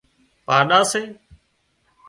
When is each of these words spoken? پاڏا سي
پاڏا 0.45 0.79
سي 0.91 1.01